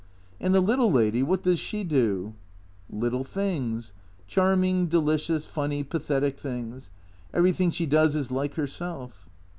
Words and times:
"And 0.41 0.51
the 0.51 0.61
little 0.61 0.91
lady? 0.91 1.21
What 1.21 1.43
does 1.43 1.59
she 1.59 1.83
do?"" 1.83 2.33
Little 2.89 3.23
things. 3.23 3.93
Charming, 4.25 4.87
delicious, 4.87 5.45
funny, 5.45 5.83
pathetic 5.83 6.39
things. 6.39 6.89
Everything 7.35 7.69
she 7.69 7.85
does 7.85 8.15
is 8.15 8.31
like 8.31 8.55
herself." 8.55 9.29